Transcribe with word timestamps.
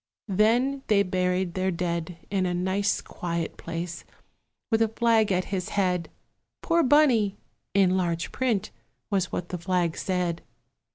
Then 0.33 0.81
they 0.87 1.03
buried 1.03 1.53
their 1.53 1.69
dead 1.69 2.17
In 2.31 2.47
a 2.47 2.55
nice 2.55 3.01
quiet 3.01 3.55
place, 3.55 4.03
with 4.71 4.81
a 4.81 4.87
flag 4.87 5.31
at 5.31 5.45
his 5.53 5.69
head; 5.69 6.09
"Poor 6.63 6.81
Bunny!" 6.81 7.37
in 7.75 7.95
large 7.95 8.31
print 8.31 8.71
was 9.11 9.31
what 9.31 9.49
the 9.49 9.59
flag 9.59 9.95
said. 9.95 10.41